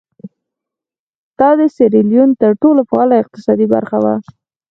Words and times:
دا 1.39 1.49
د 1.59 1.61
سیریلیون 1.75 2.29
تر 2.41 2.51
ټولو 2.61 2.81
فعاله 2.89 3.15
اقتصادي 3.23 3.67
برخه 3.75 3.97
وه. 4.03 4.15